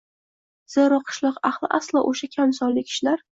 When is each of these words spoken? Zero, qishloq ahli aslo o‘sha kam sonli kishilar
Zero, 0.75 0.97
qishloq 1.09 1.37
ahli 1.51 1.69
aslo 1.79 2.03
o‘sha 2.13 2.31
kam 2.37 2.57
sonli 2.63 2.85
kishilar 2.89 3.25